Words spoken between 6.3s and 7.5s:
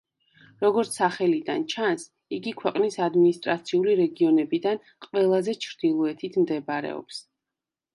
მდებარეობს.